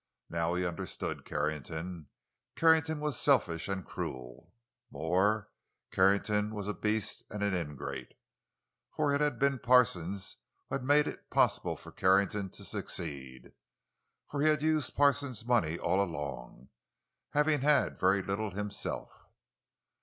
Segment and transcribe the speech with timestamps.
[0.31, 2.07] Now he understood Carrington.
[2.55, 5.47] Carrington was selfish and cruel—more,
[5.91, 8.15] Carrington was a beast and an ingrate.
[8.95, 10.37] For it had been Parsons
[10.69, 16.01] who had made it possible for Carrington to succeed—for he had used Parsons' money all
[16.01, 19.27] along—having had very little himself.